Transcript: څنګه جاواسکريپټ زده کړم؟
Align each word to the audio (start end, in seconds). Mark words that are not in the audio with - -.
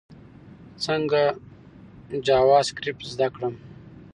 څنګه 0.85 1.21
جاواسکريپټ 2.25 3.05
زده 3.13 3.27
کړم؟ 3.35 3.53